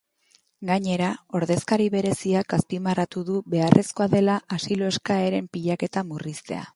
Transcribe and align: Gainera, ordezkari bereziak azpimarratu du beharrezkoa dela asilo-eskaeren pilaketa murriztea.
Gainera, 0.69 1.09
ordezkari 1.39 1.85
bereziak 1.95 2.55
azpimarratu 2.57 3.23
du 3.29 3.43
beharrezkoa 3.55 4.09
dela 4.15 4.39
asilo-eskaeren 4.57 5.55
pilaketa 5.59 6.09
murriztea. 6.13 6.67